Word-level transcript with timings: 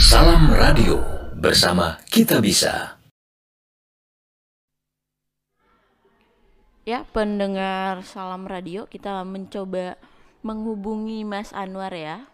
Salam 0.00 0.56
Radio 0.56 1.04
bersama 1.36 2.00
kita 2.08 2.40
bisa. 2.40 2.96
Ya, 6.88 7.04
pendengar 7.12 8.00
Salam 8.08 8.48
Radio, 8.48 8.88
kita 8.88 9.20
mencoba 9.28 10.00
menghubungi 10.40 11.28
Mas 11.28 11.52
Anwar 11.52 11.92
ya. 11.92 12.24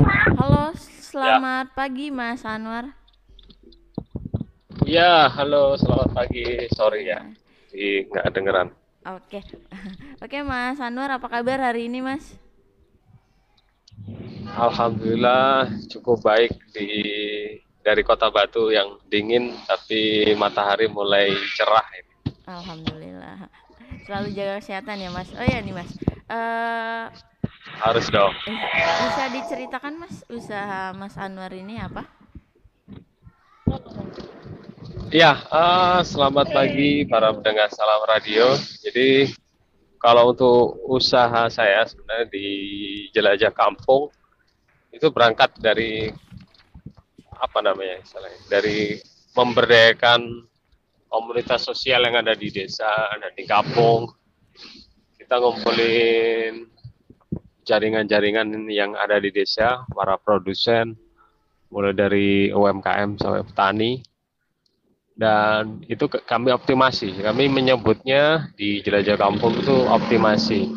Ya, 0.00 0.32
Halo, 0.40 0.72
selamat 1.04 1.76
pagi 1.76 2.08
Mas 2.08 2.48
Anwar. 2.48 2.96
Ya, 4.88 5.28
halo, 5.28 5.76
selamat 5.76 6.16
pagi. 6.16 6.64
Sorry 6.72 7.12
ya, 7.12 7.20
di 7.68 8.08
nggak 8.08 8.32
dengeran. 8.32 8.77
Oke, 9.08 9.40
oke 10.24 10.38
Mas 10.44 10.76
Anwar, 10.84 11.08
apa 11.16 11.32
kabar 11.32 11.72
hari 11.72 11.88
ini 11.88 12.04
Mas? 12.04 12.36
Alhamdulillah 14.52 15.72
cukup 15.88 16.20
baik 16.20 16.52
di 16.76 16.88
dari 17.80 18.04
kota 18.04 18.28
Batu 18.28 18.68
yang 18.68 19.00
dingin 19.08 19.56
tapi 19.64 20.28
matahari 20.36 20.92
mulai 20.92 21.32
cerah 21.56 21.88
ini. 21.96 22.14
Alhamdulillah. 22.44 23.48
Selalu 24.04 24.28
jaga 24.36 24.60
kesehatan 24.60 25.00
ya 25.00 25.08
Mas. 25.08 25.32
Oh 25.32 25.46
ya 25.46 25.56
nih 25.64 25.72
Mas, 25.72 25.90
eh 26.28 27.04
Harus 27.80 28.12
dong. 28.12 28.34
bisa 29.08 29.24
diceritakan 29.32 30.04
Mas 30.04 30.20
usaha 30.28 30.92
Mas 30.92 31.16
Anwar 31.16 31.52
ini 31.56 31.80
apa? 31.80 32.04
Ya, 35.08 35.40
eh, 35.40 36.00
selamat 36.04 36.52
pagi 36.52 37.08
para 37.08 37.32
pendengar 37.32 37.72
Salam 37.72 38.04
Radio. 38.04 38.52
Jadi 38.88 39.28
kalau 40.00 40.32
untuk 40.32 40.80
usaha 40.88 41.44
saya 41.52 41.84
sebenarnya 41.84 42.32
di 42.32 42.48
Jelajah 43.12 43.52
Kampung 43.52 44.08
itu 44.88 45.12
berangkat 45.12 45.52
dari 45.60 46.08
apa 47.36 47.60
namanya 47.60 48.00
istilahnya 48.00 48.40
dari 48.48 48.96
memberdayakan 49.36 50.48
komunitas 51.12 51.68
sosial 51.68 52.08
yang 52.08 52.16
ada 52.24 52.32
di 52.32 52.48
desa 52.48 52.88
ada 53.12 53.28
di 53.36 53.44
kampung. 53.44 54.08
Kita 55.20 55.36
ngumpulin 55.36 56.64
jaringan-jaringan 57.68 58.64
yang 58.72 58.96
ada 58.96 59.20
di 59.20 59.28
desa 59.28 59.84
para 59.92 60.16
produsen 60.16 60.96
mulai 61.68 61.92
dari 61.92 62.48
UMKM 62.48 63.20
sampai 63.20 63.44
petani 63.44 64.00
dan 65.18 65.82
itu 65.90 66.06
kami 66.06 66.54
optimasi. 66.54 67.18
Kami 67.18 67.50
menyebutnya 67.50 68.54
di 68.54 68.78
jelajah 68.86 69.18
kampung 69.18 69.58
itu 69.58 69.74
optimasi. 69.90 70.70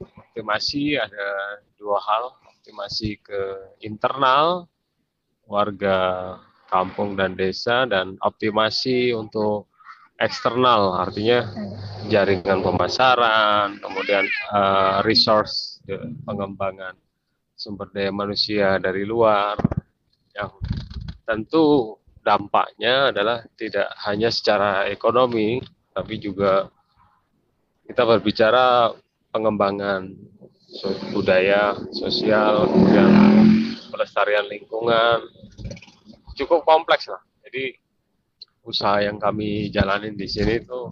Optimasi 0.00 0.96
ada 0.96 1.60
dua 1.76 2.00
hal. 2.00 2.32
Optimasi 2.48 3.20
ke 3.20 3.40
internal 3.84 4.64
warga 5.44 5.98
kampung 6.72 7.12
dan 7.12 7.36
desa 7.36 7.84
dan 7.84 8.16
optimasi 8.24 9.12
untuk 9.12 9.68
eksternal 10.16 10.94
artinya 11.02 11.50
jaringan 12.06 12.62
pemasaran 12.62 13.82
kemudian 13.82 14.24
eh, 14.30 14.96
resource 15.02 15.82
pengembangan 16.22 16.94
sumber 17.62 17.86
daya 17.94 18.10
manusia 18.10 18.82
dari 18.82 19.06
luar. 19.06 19.54
Yang 20.34 20.52
tentu 21.22 21.66
dampaknya 22.22 23.10
adalah 23.10 23.42
tidak 23.58 23.90
hanya 24.06 24.30
secara 24.30 24.86
ekonomi 24.88 25.58
tapi 25.92 26.16
juga 26.22 26.70
kita 27.84 28.06
berbicara 28.06 28.94
pengembangan 29.34 30.08
budaya 31.12 31.76
sosial 31.92 32.64
kemudian 32.70 33.10
pelestarian 33.92 34.48
lingkungan. 34.48 35.28
Cukup 36.32 36.64
kompleks 36.64 37.12
lah. 37.12 37.20
Jadi 37.44 37.76
usaha 38.64 39.04
yang 39.04 39.20
kami 39.20 39.68
jalanin 39.68 40.16
di 40.16 40.24
sini 40.24 40.64
itu 40.64 40.88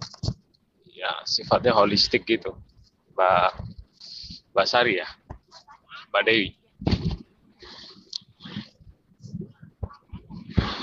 ya 0.93 1.25
sifatnya 1.25 1.73
holistik 1.73 2.29
gitu. 2.29 2.53
Mbak 3.17 3.49
mbak 4.53 4.67
Sari 4.69 5.01
ya? 5.01 5.09
Mbak 6.13 6.23
Dewi 6.27 6.61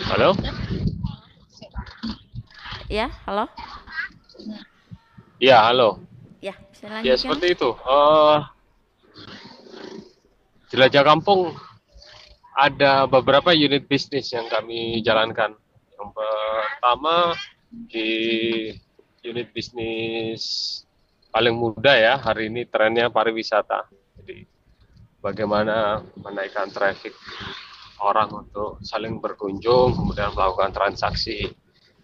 halo 0.09 0.33
Ya, 2.89 3.13
halo. 3.29 3.45
ya 5.37 5.57
halo 5.69 6.01
Ya, 6.41 6.55
bisa 6.73 6.87
Ya 7.05 7.15
seperti 7.19 7.53
itu. 7.59 7.69
Eh, 7.75 8.39
jelajah 10.71 11.03
kampung 11.05 11.53
ada 12.57 13.05
beberapa 13.11 13.51
unit 13.53 13.85
bisnis 13.91 14.31
yang 14.31 14.47
kami 14.47 15.03
jalankan. 15.03 15.59
Yang 15.99 16.09
pertama 16.15 17.35
di 17.91 18.11
unit 19.27 19.51
bisnis 19.51 20.43
paling 21.35 21.59
muda 21.59 21.93
ya 21.99 22.15
hari 22.17 22.49
ini 22.49 22.65
trennya 22.65 23.11
pariwisata. 23.11 23.91
Jadi 24.23 24.47
bagaimana 25.19 26.01
menaikkan 26.23 26.71
traffic 26.71 27.13
orang 28.03 28.31
untuk 28.31 28.78
saling 28.84 29.19
berkunjung, 29.19 29.94
kemudian 29.94 30.31
melakukan 30.34 30.70
transaksi 30.70 31.50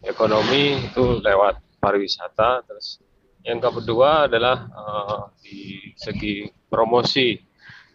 ekonomi 0.02 0.90
itu 0.90 1.22
lewat 1.22 1.60
pariwisata. 1.78 2.66
Terus 2.66 3.00
yang 3.44 3.60
kedua 3.60 4.26
adalah 4.26 4.68
eh, 4.68 5.20
di 5.44 5.58
segi 5.94 6.48
promosi 6.66 7.38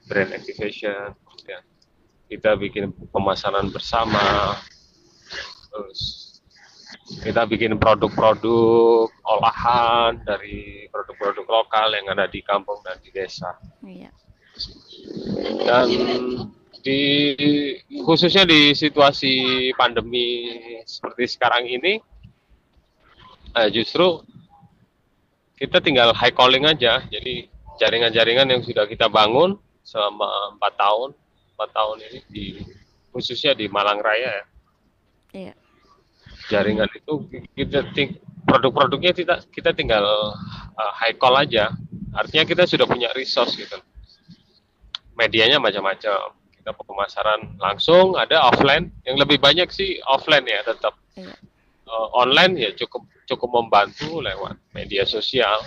brand 0.07 0.31
activation, 0.33 1.13
kemudian 1.25 1.63
kita 2.29 2.51
bikin 2.57 2.93
pemasaran 3.09 3.69
bersama, 3.73 4.57
terus 5.69 6.29
kita 7.25 7.45
bikin 7.49 7.77
produk-produk 7.81 9.09
olahan 9.25 10.21
dari 10.21 10.85
produk-produk 10.93 11.45
lokal 11.45 11.89
yang 11.97 12.05
ada 12.13 12.29
di 12.29 12.41
kampung 12.45 12.81
dan 12.85 13.01
di 13.01 13.09
desa 13.09 13.57
Iya. 13.81 14.13
dan 15.66 15.87
di 16.79 17.00
khususnya 18.07 18.47
di 18.47 18.72
situasi 18.72 19.34
pandemi 19.75 20.56
seperti 20.88 21.28
sekarang 21.28 21.67
ini 21.67 22.00
eh, 23.56 23.69
justru 23.69 24.23
kita 25.59 25.84
tinggal 25.84 26.16
high 26.16 26.31
calling 26.31 26.63
aja. 26.63 27.03
Jadi 27.12 27.51
jaringan-jaringan 27.79 28.47
yang 28.47 28.62
sudah 28.63 28.88
kita 28.88 29.12
bangun 29.12 29.59
selama 29.84 30.56
empat 30.56 30.73
tahun 30.79 31.09
empat 31.56 31.69
tahun 31.75 31.97
ini 32.07 32.19
di 32.31 32.45
khususnya 33.11 33.51
di 33.51 33.67
Malang 33.67 34.00
Raya 34.00 34.31
ya. 34.31 34.46
Iya. 35.29 35.53
jaringan 36.50 36.90
itu 36.97 37.29
kita 37.53 37.85
ting- 37.94 38.17
produk-produknya 38.50 39.13
kita 39.13 39.46
kita 39.53 39.78
tinggal 39.78 40.01
uh, 40.73 40.94
high 40.97 41.13
call 41.13 41.38
aja. 41.38 41.69
Artinya 42.09 42.41
kita 42.50 42.66
sudah 42.66 42.90
punya 42.90 43.13
resource 43.13 43.53
gitu. 43.53 43.78
Medianya 45.13 45.61
macam-macam 45.61 46.38
kita 46.69 46.85
pemasaran 46.85 47.57
langsung 47.57 48.13
ada 48.13 48.46
offline 48.46 48.94
yang 49.03 49.18
lebih 49.18 49.41
banyak 49.41 49.68
sih 49.74 49.97
offline 50.06 50.46
ya 50.46 50.62
tetap 50.62 50.94
Iya. 51.19 51.35
Uh, 51.90 52.07
online 52.16 52.53
ya 52.56 52.72
cukup 52.78 53.03
cukup 53.25 53.50
membantu 53.50 54.22
lewat 54.22 54.56
media 54.78 55.03
sosial 55.03 55.58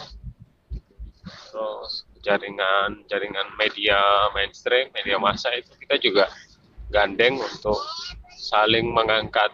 terus 1.50 2.06
jaringan 2.22 3.02
jaringan 3.10 3.50
media 3.58 3.98
mainstream 4.32 4.88
media 4.94 5.18
massa 5.18 5.50
itu 5.52 5.74
kita 5.82 5.98
juga 5.98 6.24
gandeng 6.94 7.42
untuk 7.42 7.76
saling 8.38 8.86
mengangkat 8.94 9.50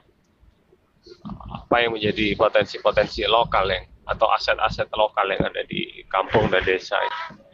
apa 1.48 1.76
yang 1.80 1.96
menjadi 1.96 2.36
potensi-potensi 2.36 3.24
lokal 3.24 3.64
yang 3.72 3.88
atau 4.08 4.28
aset-aset 4.32 4.88
lokal 4.92 5.24
yang 5.28 5.40
ada 5.48 5.64
di 5.68 6.04
kampung 6.08 6.48
dan 6.48 6.64
desa 6.64 6.96
itu. 6.96 7.47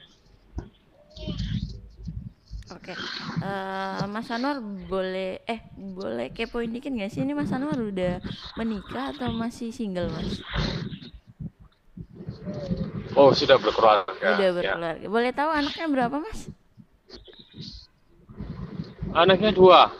Oke. 2.73 2.97
Eh, 3.45 4.03
Mas 4.09 4.29
Anwar 4.33 4.57
boleh 4.63 5.45
eh 5.45 5.61
boleh 5.77 6.33
kepoin 6.33 6.73
dikit 6.73 6.89
nggak 6.89 7.13
sih 7.13 7.21
ini 7.21 7.37
Mas 7.37 7.53
Anwar 7.53 7.77
udah 7.77 8.25
menikah 8.57 9.13
atau 9.13 9.29
masih 9.37 9.69
single 9.69 10.09
Mas? 10.09 10.41
Oh 13.13 13.31
sudah 13.37 13.61
berkeluarga. 13.61 14.09
Udah 14.17 14.49
ya. 14.49 14.53
berkeluarga. 14.57 15.07
Boleh 15.13 15.31
tahu 15.37 15.51
anaknya 15.53 15.87
berapa 15.93 16.17
Mas? 16.17 16.49
Anaknya 19.13 19.53
dua. 19.53 19.93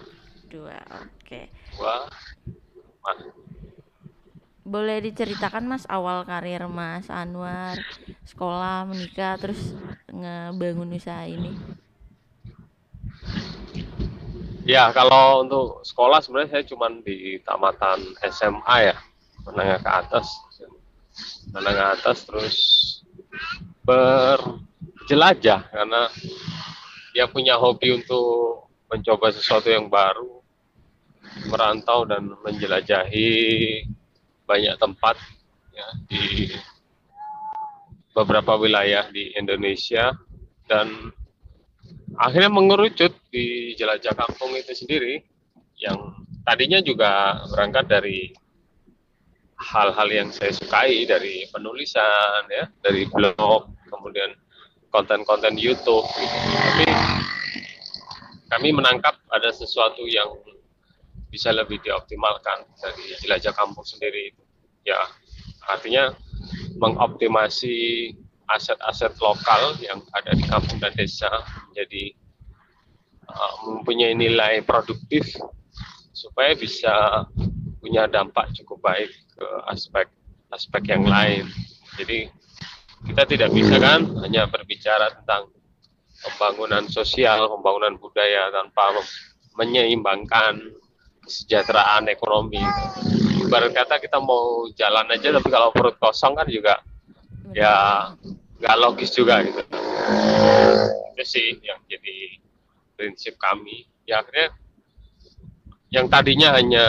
Dua. 0.49 0.79
Oke. 1.05 1.53
Dua. 1.77 2.09
Ma- 3.05 3.33
Boleh 4.65 5.05
diceritakan 5.05 5.69
Mas 5.69 5.85
awal 5.93 6.25
karir 6.25 6.65
Mas 6.73 7.13
Anwar 7.13 7.77
sekolah 8.25 8.89
menikah 8.89 9.37
terus 9.37 9.61
ngebangun 10.09 10.97
usaha 10.97 11.29
ini? 11.29 11.53
Ya 14.65 14.89
kalau 14.97 15.45
untuk 15.45 15.85
sekolah 15.85 16.25
sebenarnya 16.25 16.57
saya 16.57 16.65
cuma 16.65 16.89
di 16.89 17.37
tamatan 17.45 18.01
SMA 18.33 18.77
ya. 18.93 18.97
Menengah 19.45 19.79
ke 19.85 19.91
atas. 19.93 20.27
Menengah 21.53 22.01
atas 22.01 22.25
terus 22.25 22.57
berjelajah 23.85 25.69
karena 25.69 26.09
dia 27.13 27.29
punya 27.29 27.61
hobi 27.61 27.93
untuk 27.95 28.67
mencoba 28.89 29.31
sesuatu 29.31 29.69
yang 29.69 29.87
baru, 29.93 30.41
merantau 31.47 32.09
dan 32.09 32.33
menjelajahi 32.43 33.31
banyak 34.49 34.75
tempat 34.81 35.17
ya, 35.77 35.89
di 36.09 36.51
beberapa 38.17 38.57
wilayah 38.57 39.07
di 39.13 39.37
Indonesia. 39.37 40.17
Dan 40.65 41.13
akhirnya 42.19 42.51
mengerucut 42.51 43.13
di 43.31 43.75
jelajah 43.75 44.15
kampung 44.15 44.55
itu 44.55 44.73
sendiri 44.75 45.25
yang 45.81 46.15
tadinya 46.47 46.79
juga 46.79 47.43
berangkat 47.51 47.85
dari 47.91 48.19
hal-hal 49.59 50.09
yang 50.11 50.29
saya 50.31 50.53
sukai 50.55 51.07
dari 51.07 51.47
penulisan 51.51 52.47
ya 52.51 52.69
dari 52.83 53.07
blog 53.09 53.71
kemudian 53.91 54.35
konten-konten 54.91 55.59
YouTube 55.59 56.07
gitu. 56.19 56.39
tapi 56.55 56.87
kami 58.51 58.69
menangkap 58.71 59.19
ada 59.35 59.51
sesuatu 59.51 60.07
yang 60.07 60.31
bisa 61.35 61.51
lebih 61.51 61.83
dioptimalkan 61.83 62.63
dari 62.79 63.19
jelajah 63.19 63.51
kampung 63.59 63.83
sendiri 63.83 64.31
ya 64.87 64.99
artinya 65.67 66.15
mengoptimasi 66.79 68.11
aset-aset 68.51 69.17
lokal 69.21 69.77
yang 69.81 70.01
ada 70.13 70.37
di 70.37 70.45
kampung 70.45 70.79
dan 70.81 70.93
desa 70.93 71.31
menjadi 71.71 72.13
uh, 73.29 73.55
mempunyai 73.71 74.13
nilai 74.13 74.61
produktif 74.65 75.25
supaya 76.15 76.57
bisa 76.57 77.25
punya 77.81 78.09
dampak 78.09 78.53
cukup 78.57 78.81
baik 78.81 79.13
ke 79.37 79.47
aspek-aspek 79.69 80.83
yang 80.89 81.05
lain. 81.05 81.45
Jadi 82.01 82.29
kita 83.05 83.23
tidak 83.29 83.51
bisa 83.53 83.77
kan 83.77 84.09
hanya 84.25 84.49
berbicara 84.49 85.13
tentang 85.21 85.53
pembangunan 86.25 86.89
sosial, 86.89 87.53
pembangunan 87.53 88.01
budaya 88.01 88.49
tanpa 88.49 88.97
menyeimbangkan 89.61 90.57
kesejahteraan 91.29 92.09
ekonomi. 92.09 92.65
Ibarat 93.45 93.77
kata 93.77 94.01
kita 94.01 94.17
mau 94.25 94.65
jalan 94.73 95.13
aja 95.13 95.29
tapi 95.37 95.49
kalau 95.53 95.69
perut 95.69 96.01
kosong 96.01 96.33
kan 96.41 96.49
juga 96.49 96.81
ya 97.53 97.75
nggak 98.63 98.79
logis 98.81 99.13
juga 99.13 99.45
gitu. 99.45 99.61
Itu 101.13 101.25
sih 101.27 101.61
yang 101.61 101.83
jadi 101.85 102.41
prinsip 102.97 103.37
kami. 103.37 103.85
Ya 104.09 104.25
akhirnya 104.25 104.57
yang 105.93 106.07
tadinya 106.09 106.57
hanya 106.57 106.87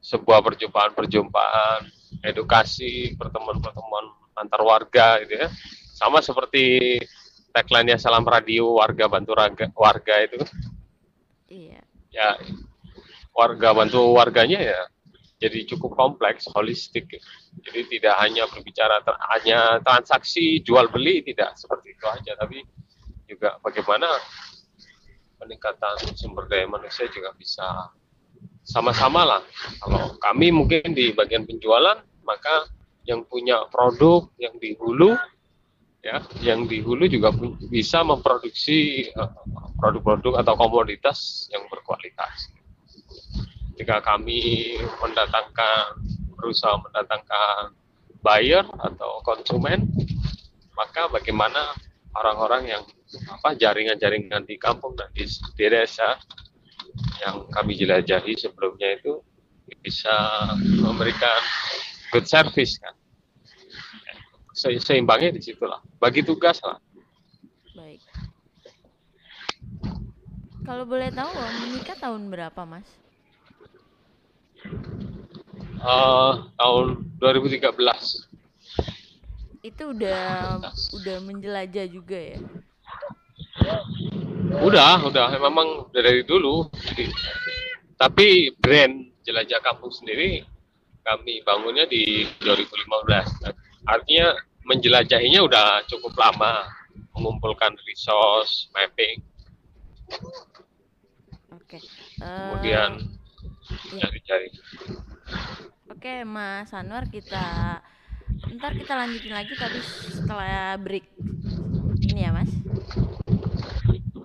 sebuah 0.00 0.40
perjumpaan-perjumpaan, 0.44 1.88
edukasi, 2.24 3.12
pertemuan-pertemuan 3.20 4.32
antar 4.36 4.60
warga 4.64 5.20
gitu 5.24 5.44
ya. 5.44 5.48
Sama 5.94 6.24
seperti 6.24 6.98
tagline-nya 7.54 8.00
Salam 8.00 8.26
Radio 8.26 8.80
Warga 8.82 9.06
Bantu 9.06 9.36
Warga, 9.36 9.70
warga 9.76 10.14
itu. 10.26 10.38
Iya. 11.48 11.80
Ya 12.10 12.38
warga 13.34 13.74
bantu 13.74 14.14
warganya 14.14 14.62
ya 14.62 14.80
jadi 15.44 15.76
cukup 15.76 15.92
kompleks, 15.92 16.48
holistik. 16.56 17.20
Jadi 17.60 17.80
tidak 17.92 18.16
hanya 18.24 18.48
berbicara 18.48 19.04
ter 19.04 19.12
hanya 19.36 19.84
transaksi 19.84 20.64
jual 20.64 20.88
beli 20.88 21.20
tidak 21.20 21.60
seperti 21.60 21.92
itu 21.92 22.06
aja, 22.08 22.32
tapi 22.40 22.64
juga 23.28 23.60
bagaimana 23.60 24.08
peningkatan 25.36 26.16
sumber 26.16 26.48
daya 26.48 26.64
manusia 26.64 27.04
juga 27.12 27.36
bisa 27.36 27.92
sama-sama 28.64 29.28
lah. 29.28 29.42
Kalau 29.84 30.16
kami 30.16 30.48
mungkin 30.48 30.96
di 30.96 31.12
bagian 31.12 31.44
penjualan, 31.44 32.00
maka 32.24 32.72
yang 33.04 33.20
punya 33.28 33.68
produk 33.68 34.32
yang 34.40 34.56
di 34.56 34.72
hulu 34.80 35.12
ya 36.00 36.24
yang 36.40 36.64
di 36.64 36.80
hulu 36.80 37.04
juga 37.08 37.32
bisa 37.68 38.00
memproduksi 38.00 39.08
eh, 39.12 39.30
produk-produk 39.76 40.40
atau 40.40 40.54
komoditas 40.56 41.48
yang 41.52 41.68
berkualitas. 41.68 42.48
Jika 43.74 43.98
kami 44.06 44.74
mendatangkan 45.02 45.98
berusaha 46.38 46.78
mendatangkan 46.78 47.74
buyer 48.22 48.64
atau 48.80 49.20
konsumen, 49.26 49.84
maka 50.78 51.10
bagaimana 51.10 51.74
orang-orang 52.14 52.70
yang 52.70 52.82
apa 53.30 53.54
jaringan-jaringan 53.54 54.46
di 54.46 54.56
kampung 54.58 54.94
dan 54.94 55.10
di, 55.14 55.26
desa 55.56 56.18
yang 57.22 57.46
kami 57.50 57.74
jelajahi 57.74 58.34
sebelumnya 58.38 58.98
itu 58.98 59.22
bisa 59.82 60.14
memberikan 60.62 61.40
good 62.14 62.26
service 62.30 62.78
kan? 62.78 62.94
Se 64.54 64.70
seimbangnya 64.78 65.34
di 65.34 65.42
situ 65.42 65.66
lah 65.66 65.82
bagi 65.98 66.22
tugas 66.22 66.62
lah. 66.62 66.78
Baik. 67.74 67.98
Kalau 70.62 70.86
boleh 70.86 71.10
tahu 71.10 71.30
menikah 71.66 71.98
tahun 71.98 72.30
berapa 72.30 72.62
mas 72.62 73.03
uh, 75.80 76.32
tahun 76.56 76.86
2013 77.20 77.64
itu 79.64 79.82
udah 79.96 80.22
udah 80.92 81.16
menjelajah 81.24 81.86
juga 81.88 82.18
ya 82.18 82.38
udah 84.60 85.08
udah 85.08 85.26
memang 85.40 85.88
dari 85.92 86.20
dulu 86.24 86.68
tapi 87.96 88.52
brand 88.60 89.08
jelajah 89.24 89.60
kampung 89.64 89.88
sendiri 89.88 90.44
kami 91.04 91.44
bangunnya 91.44 91.84
di 91.84 92.24
2015. 92.40 93.52
Artinya 93.84 94.32
menjelajahinya 94.64 95.44
udah 95.44 95.84
cukup 95.84 96.16
lama, 96.16 96.64
mengumpulkan 97.12 97.76
resource, 97.84 98.72
mapping. 98.72 99.20
Oke. 101.52 101.76
Okay. 101.76 101.80
Uh, 102.24 102.56
Kemudian. 102.56 102.90
Cari-cari. 104.00 104.48
Oke, 105.90 105.98
okay, 105.98 106.18
Mas 106.26 106.72
Anwar 106.74 107.06
kita 107.10 107.78
ntar 108.56 108.72
kita 108.74 108.96
lanjutin 108.96 109.34
lagi 109.34 109.52
tapi 109.56 109.78
setelah 110.10 110.76
break 110.80 111.06
ini 112.10 112.20
ya, 112.24 112.30
Mas. 112.32 112.50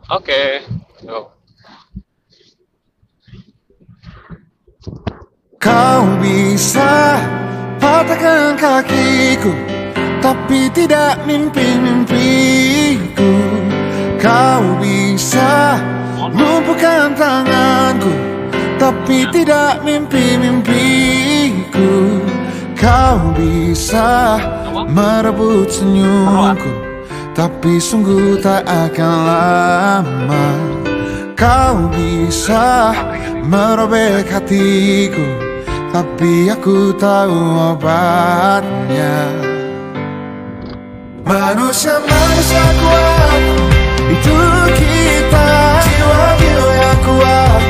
Oke. 0.09 0.25
Okay. 0.25 0.49
Kau 5.59 6.07
bisa 6.23 7.19
patahkan 7.83 8.55
kakiku 8.55 9.51
Tapi 10.23 10.71
tidak 10.71 11.19
mimpi-mimpiku 11.27 13.33
Kau 14.23 14.63
bisa 14.79 15.75
lumpuhkan 16.31 17.11
tanganku 17.15 18.28
Tapi 18.79 19.27
tidak 19.35 19.83
mimpi-mimpiku. 19.83 21.91
Kau 22.79 23.35
bisa 23.35 24.39
merebut 24.87 25.67
senyumku. 25.67 26.71
Tapi 27.35 27.75
sungguh 27.75 28.39
tak 28.39 28.63
akan 28.63 29.15
lama. 29.27 30.47
Kau 31.35 31.91
bisa 31.91 32.95
merobek 33.43 34.31
hatiku. 34.31 35.27
Tapi 35.91 36.47
aku 36.47 36.95
tahu 36.95 37.39
obatnya. 37.75 39.27
Manusia-manusia 41.27 42.65
kuat. 42.79 43.43
Itu 44.09 44.39
kita 44.73 45.49
Jiwa-jiwa 45.85 46.71
yang 46.73 46.99
kuat 47.05 47.68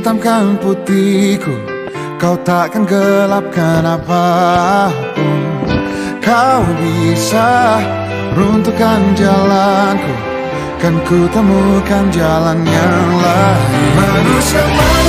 hitamkan 0.00 0.56
putihku 0.56 1.54
Kau 2.20 2.36
takkan 2.44 2.84
gelapkan 2.84 3.80
apa 3.80 4.26
pun. 5.16 5.40
Kau 6.20 6.64
bisa 6.76 7.80
runtuhkan 8.36 9.00
jalanku 9.16 10.14
Kan 10.80 10.96
ku 11.04 11.28
temukan 11.28 12.08
jalan 12.08 12.64
yang 12.64 13.08
lain. 13.20 13.92
Manusia-manusia 14.00 14.64
kuat 14.64 14.99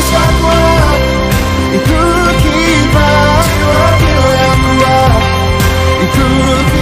Itu 6.11 6.80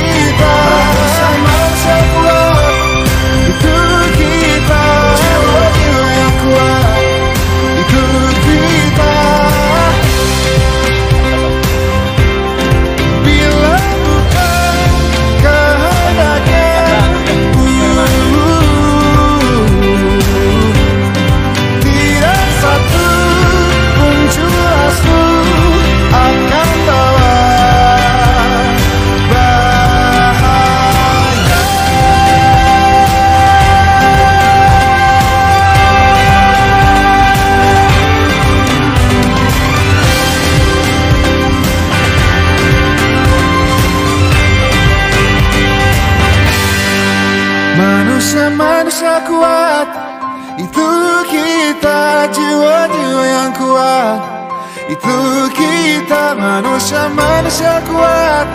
Kita 55.59 56.39
manusia-manusia 56.39 57.83
kuat. 57.83 58.47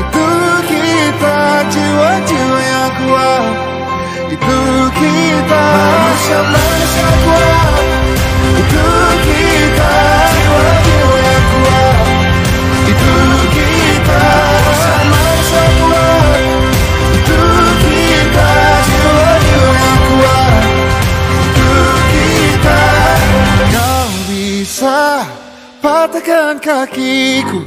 Itu 0.00 0.28
kita 0.64 1.36
jiwa-jiwa 1.68 2.60
yang 2.64 2.92
kuat. 3.04 3.44
Itu 4.32 4.58
kita 4.96 5.64
manusia-manusia 5.68 7.08
kuat. 7.28 7.84
Itu 8.56 8.88
kita 9.20 9.92
jiwa-jiwa 10.32 10.89
patahkan 26.10 26.58
kakiku 26.58 27.62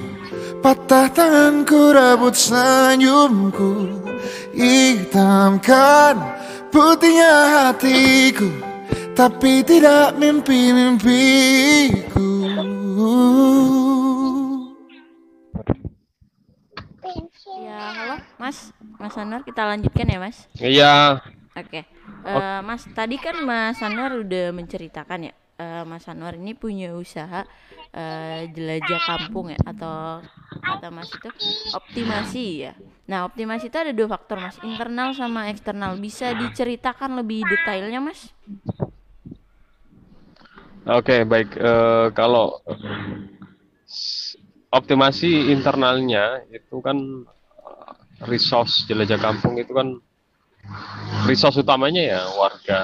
Patah 0.59 1.07
tanganku, 1.15 1.95
rebut 1.95 2.35
senyumku 2.35 4.03
Hitamkan 4.51 6.19
putihnya 6.67 7.71
hatiku 7.71 8.51
Tapi 9.15 9.63
tidak 9.63 10.19
mimpi-mimpiku 10.19 12.35
Ya, 17.63 17.95
halo, 17.95 18.19
Mas. 18.35 18.75
Mas 19.00 19.15
Anwar, 19.15 19.39
kita 19.47 19.63
lanjutkan 19.63 20.03
ya, 20.03 20.19
Mas. 20.19 20.51
Iya, 20.59 21.23
Oke. 21.55 21.88
Eh, 22.27 22.59
Mas, 22.63 22.83
tadi 22.91 23.15
kan 23.15 23.39
Mas 23.39 23.79
Anwar 23.79 24.19
udah 24.19 24.51
menceritakan 24.51 25.31
ya. 25.31 25.33
eh, 25.59 25.83
Mas 25.88 26.03
Anwar 26.12 26.35
ini 26.35 26.51
punya 26.53 26.91
usaha 26.95 27.47
eh, 27.93 28.50
jelajah 28.51 29.01
kampung 29.05 29.53
ya 29.53 29.59
atau 29.63 30.25
kata 30.65 30.89
Mas 30.89 31.13
itu 31.13 31.29
optimasi 31.71 32.67
ya. 32.67 32.73
Nah, 33.03 33.27
optimasi 33.27 33.67
itu 33.67 33.77
ada 33.77 33.91
dua 33.91 34.07
faktor, 34.07 34.39
Mas. 34.39 34.55
Internal 34.63 35.12
sama 35.12 35.51
eksternal. 35.51 36.00
Bisa 36.00 36.31
diceritakan 36.31 37.19
lebih 37.19 37.43
detailnya, 37.43 38.00
Mas? 38.00 38.31
Oke, 40.88 41.23
baik. 41.27 41.51
Eh, 41.55 42.07
kalau 42.15 42.63
optimasi 44.71 45.51
internalnya 45.51 46.47
itu 46.51 46.79
kan 46.79 46.97
eh, 47.59 47.91
resource 48.27 48.88
jelajah 48.88 49.19
kampung 49.19 49.59
itu 49.59 49.71
kan 49.75 50.00
resource 51.27 51.59
utamanya 51.59 52.03
ya 52.03 52.21
warga 52.39 52.81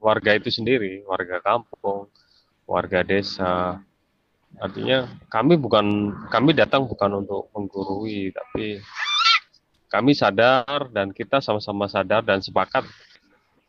warga 0.00 0.32
itu 0.36 0.48
sendiri, 0.48 1.04
warga 1.04 1.40
kampung, 1.44 2.08
warga 2.64 3.04
desa. 3.04 3.80
Artinya 4.60 5.08
kami 5.32 5.56
bukan 5.56 6.12
kami 6.28 6.52
datang 6.52 6.84
bukan 6.84 7.24
untuk 7.24 7.48
menggurui, 7.56 8.28
tapi 8.28 8.84
kami 9.88 10.12
sadar 10.12 10.92
dan 10.92 11.10
kita 11.10 11.40
sama-sama 11.40 11.88
sadar 11.88 12.20
dan 12.22 12.44
sepakat 12.44 12.84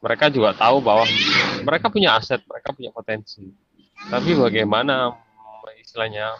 mereka 0.03 0.27
juga 0.27 0.51
tahu 0.51 0.83
bahwa 0.83 1.07
mereka 1.63 1.87
punya 1.87 2.19
aset, 2.19 2.43
mereka 2.43 2.75
punya 2.75 2.91
potensi. 2.91 3.47
Tapi 4.11 4.35
bagaimana 4.35 5.15
istilahnya 5.79 6.35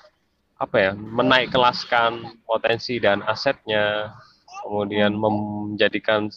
apa 0.60 0.78
ya 0.78 0.92
menaik 0.94 1.50
kelaskan 1.50 2.42
potensi 2.46 3.00
dan 3.02 3.24
asetnya, 3.26 4.14
kemudian 4.66 5.16
menjadikan 5.16 6.30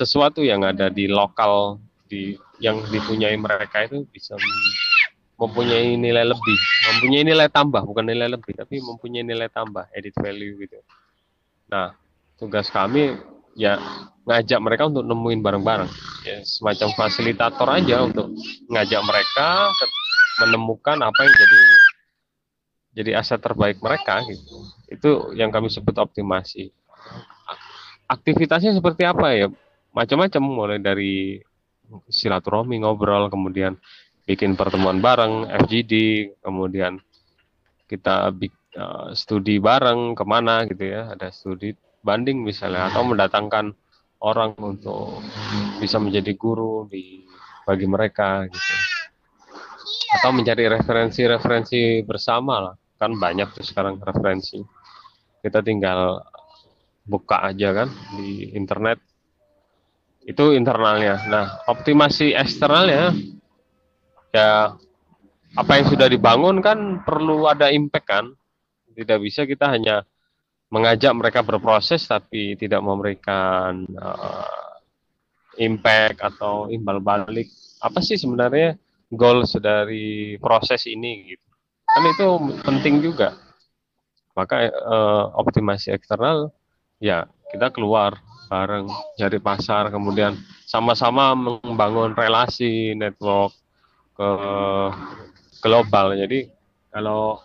sesuatu 0.00 0.40
yang 0.40 0.64
ada 0.64 0.88
di 0.88 1.06
lokal 1.06 1.78
di 2.08 2.38
yang 2.62 2.80
dipunyai 2.88 3.36
mereka 3.36 3.86
itu 3.86 4.06
bisa 4.10 4.38
mempunyai 5.34 5.98
nilai 5.98 6.22
lebih, 6.22 6.58
mempunyai 6.94 7.24
nilai 7.26 7.48
tambah, 7.50 7.82
bukan 7.82 8.06
nilai 8.06 8.30
lebih, 8.30 8.54
tapi 8.54 8.78
mempunyai 8.78 9.26
nilai 9.26 9.50
tambah, 9.50 9.90
added 9.90 10.14
value 10.14 10.54
gitu. 10.62 10.78
Nah, 11.66 11.96
tugas 12.38 12.70
kami 12.70 13.18
ya 13.54 13.78
ngajak 14.26 14.58
mereka 14.62 14.90
untuk 14.90 15.06
nemuin 15.06 15.40
bareng-bareng 15.44 15.90
ya 16.26 16.42
semacam 16.42 16.88
fasilitator 16.98 17.68
aja 17.70 18.02
untuk 18.02 18.34
ngajak 18.66 19.00
mereka 19.06 19.70
menemukan 20.42 20.98
apa 20.98 21.20
yang 21.22 21.34
jadi 21.38 21.60
jadi 22.94 23.10
aset 23.18 23.42
terbaik 23.42 23.82
mereka 23.82 24.22
gitu. 24.26 24.54
Itu 24.86 25.10
yang 25.34 25.50
kami 25.50 25.66
sebut 25.66 25.98
optimasi. 25.98 26.70
Aktivitasnya 28.06 28.70
seperti 28.78 29.02
apa 29.02 29.34
ya? 29.34 29.46
Macam-macam 29.90 30.42
mulai 30.42 30.78
dari 30.78 31.42
silaturahmi 32.06 32.86
ngobrol 32.86 33.26
kemudian 33.28 33.76
bikin 34.24 34.56
pertemuan 34.56 35.04
bareng 35.04 35.48
FGD 35.64 35.92
kemudian 36.40 37.00
kita 37.88 38.32
eh, 38.32 39.08
studi 39.12 39.60
bareng 39.60 40.16
ke 40.16 40.24
mana 40.24 40.64
gitu 40.64 40.84
ya 40.88 41.12
ada 41.12 41.28
studi 41.28 41.76
banding 42.04 42.44
misalnya 42.44 42.92
atau 42.92 43.04
mendatangkan 43.08 43.72
orang 44.24 44.56
untuk 44.60 45.20
bisa 45.80 46.00
menjadi 46.00 46.32
guru 46.36 46.88
di 46.88 47.24
bagi 47.64 47.88
mereka 47.88 48.44
gitu. 48.48 48.74
Atau 50.20 50.30
mencari 50.32 50.68
referensi-referensi 50.68 52.04
bersama 52.04 52.70
lah 52.70 52.74
kan 52.96 53.16
banyak 53.16 53.52
tuh 53.52 53.64
sekarang 53.64 54.00
referensi. 54.00 54.60
Kita 55.44 55.60
tinggal 55.60 56.24
buka 57.04 57.44
aja 57.44 57.84
kan 57.84 57.88
di 58.16 58.52
internet. 58.56 59.00
Itu 60.24 60.56
internalnya. 60.56 61.20
Nah 61.28 61.46
optimasi 61.68 62.32
eksternalnya 62.32 63.12
ya 64.34 64.74
apa 65.54 65.72
yang 65.78 65.86
sudah 65.86 66.10
dibangun 66.10 66.58
kan 66.58 66.98
perlu 67.06 67.46
ada 67.46 67.70
impact 67.70 68.06
kan. 68.10 68.26
Tidak 68.94 69.18
bisa 69.22 69.46
kita 69.46 69.70
hanya 69.70 70.02
mengajak 70.70 71.14
mereka 71.14 71.40
berproses 71.46 72.02
tapi 72.10 72.58
tidak 72.58 72.82
memberikan 72.82 73.86
eh, 73.86 74.74
impact 75.62 76.18
atau 76.18 76.66
imbal 76.66 76.98
balik. 76.98 77.46
Apa 77.78 78.02
sih 78.02 78.18
sebenarnya 78.18 78.74
goals 79.14 79.54
dari 79.62 80.34
proses 80.42 80.90
ini 80.90 81.34
gitu? 81.34 81.46
Kan 81.86 82.02
itu 82.10 82.26
penting 82.66 82.94
juga. 83.02 83.38
Maka 84.34 84.66
eh, 84.66 85.24
optimasi 85.38 85.94
eksternal 85.94 86.50
ya 86.98 87.30
kita 87.54 87.70
keluar 87.70 88.18
bareng 88.50 88.90
cari 89.18 89.38
pasar 89.38 89.94
kemudian 89.94 90.34
sama-sama 90.66 91.34
membangun 91.34 92.12
relasi 92.14 92.92
network 92.98 93.54
ke 94.14 94.30
global. 95.60 96.14
Jadi 96.14 96.46
kalau 96.94 97.42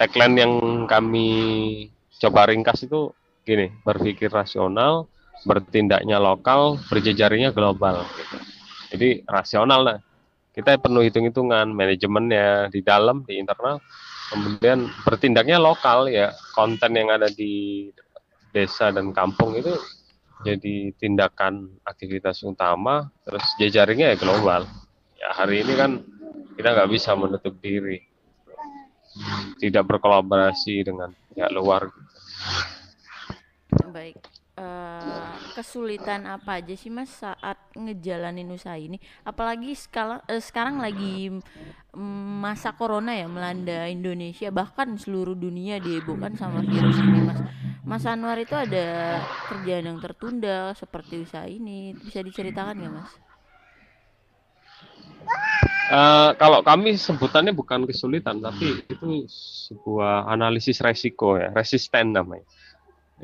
tagline 0.00 0.36
yang 0.40 0.52
kami 0.88 1.28
coba 2.18 2.48
ringkas 2.48 2.88
itu 2.88 3.12
gini 3.44 3.70
berpikir 3.84 4.28
rasional 4.32 5.06
bertindaknya 5.46 6.18
lokal 6.18 6.80
berjejaringnya 6.90 7.54
global. 7.54 8.08
Jadi 8.90 9.22
rasional 9.28 9.80
lah. 9.84 9.98
Kita 10.50 10.74
perlu 10.74 11.06
hitung-hitungan 11.06 11.70
manajemennya 11.70 12.66
di 12.74 12.82
dalam 12.82 13.22
di 13.22 13.38
internal 13.38 13.78
kemudian 14.28 14.90
bertindaknya 15.06 15.56
lokal 15.56 16.06
ya 16.10 16.36
konten 16.52 16.92
yang 16.92 17.08
ada 17.08 17.30
di 17.32 17.88
desa 18.52 18.92
dan 18.92 19.10
kampung 19.12 19.56
itu 19.56 19.72
jadi 20.44 20.94
tindakan 20.96 21.80
aktivitas 21.82 22.44
utama 22.44 23.08
terus 23.24 23.44
jejaringnya 23.58 24.14
ya 24.14 24.16
global 24.20 24.68
ya 25.18 25.28
hari 25.34 25.66
ini 25.66 25.74
kan 25.74 25.90
kita 26.54 26.68
nggak 26.74 26.90
bisa 26.94 27.12
menutup 27.18 27.54
diri 27.58 27.98
tidak 29.58 29.84
berkolaborasi 29.90 30.86
dengan 30.86 31.10
pihak 31.34 31.50
luar 31.50 31.90
Baik. 33.88 34.16
Eh, 34.58 35.30
kesulitan 35.54 36.26
apa 36.26 36.58
aja 36.58 36.74
sih 36.74 36.90
Mas 36.90 37.14
saat 37.14 37.54
ngejalanin 37.78 38.50
usaha 38.50 38.74
ini? 38.74 38.98
Apalagi 39.22 39.70
skala, 39.78 40.18
eh, 40.26 40.42
sekarang 40.42 40.82
lagi 40.82 41.30
masa 42.42 42.74
corona 42.74 43.14
ya 43.14 43.30
melanda 43.30 43.86
Indonesia 43.86 44.50
bahkan 44.50 44.98
seluruh 44.98 45.38
dunia 45.38 45.78
dihebohkan 45.78 46.34
sama 46.34 46.66
virus 46.66 46.98
ini 46.98 47.22
Mas. 47.22 47.40
Mas 47.86 48.04
Anwar 48.10 48.36
itu 48.42 48.58
ada 48.58 49.18
kerjaan 49.46 49.94
yang 49.94 49.98
tertunda 50.02 50.74
seperti 50.74 51.22
usaha 51.22 51.46
ini. 51.46 51.94
Bisa 51.94 52.18
diceritakan 52.26 52.82
nggak 52.82 52.94
Mas? 52.98 53.27
Eh, 55.88 56.30
kalau 56.36 56.60
kami 56.60 57.00
sebutannya 57.00 57.56
bukan 57.56 57.88
kesulitan, 57.88 58.44
tapi 58.44 58.84
itu 58.84 59.24
sebuah 59.72 60.28
analisis 60.28 60.84
resiko 60.84 61.40
ya, 61.40 61.48
resisten 61.56 62.12
namanya. 62.12 62.44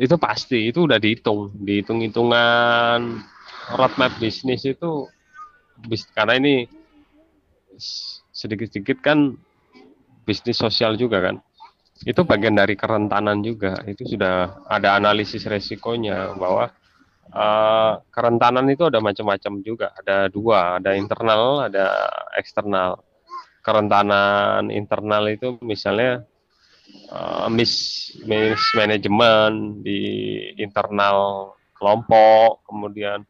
Itu 0.00 0.16
pasti, 0.16 0.73
itu 0.73 0.88
udah 0.88 0.97
dihitung, 0.97 1.52
dihitung-hitungan 1.61 3.21
roadmap 3.76 4.16
bisnis 4.16 4.64
itu, 4.64 5.04
karena 6.16 6.40
ini 6.40 6.64
sedikit-sedikit 8.33 9.04
kan 9.04 9.37
bisnis 10.25 10.56
sosial 10.56 10.97
juga 10.97 11.21
kan. 11.21 11.44
Itu 12.09 12.25
bagian 12.25 12.56
dari 12.56 12.80
kerentanan 12.80 13.44
juga, 13.44 13.76
itu 13.85 14.09
sudah 14.09 14.64
ada 14.73 14.97
analisis 14.97 15.44
resikonya 15.44 16.33
bahwa 16.40 16.73
eh, 17.33 17.93
kerentanan 18.12 18.66
itu 18.69 18.88
ada 18.88 19.00
macam-macam 19.00 19.52
juga. 19.64 19.93
Ada 19.97 20.28
dua, 20.28 20.83
ada 20.83 20.93
internal, 20.99 21.71
ada 21.71 21.87
eksternal. 22.37 23.00
Kerentanan 23.64 24.69
internal 24.69 25.25
itu 25.33 25.57
misalnya 25.64 26.21
uh, 27.09 27.49
mis 27.49 27.73
mismanagement 28.28 29.81
di 29.81 30.00
internal 30.61 31.49
kelompok, 31.73 32.61
kemudian 32.69 33.25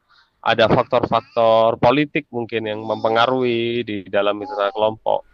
ada 0.44 0.68
faktor-faktor 0.68 1.80
politik 1.80 2.28
mungkin 2.28 2.68
yang 2.68 2.84
mempengaruhi 2.84 3.80
di 3.80 3.96
dalam 4.12 4.36
internal 4.44 4.74
kelompok 4.76 5.24